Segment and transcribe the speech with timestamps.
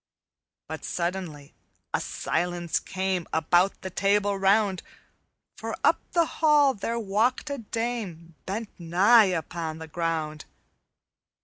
[0.67, 1.53] "But suddenly
[1.93, 4.81] a silence came About the Table Round,
[5.55, 10.45] For up the hall there walked a dame Bent nigh unto the ground.